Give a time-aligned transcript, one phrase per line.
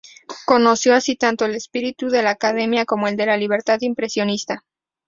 [0.47, 4.65] Conoció así tanto el espíritu de la academia como el de la libertad impresionista.